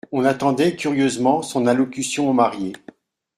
[0.11, 2.73] On attendait curieusement son allocution aux mariés.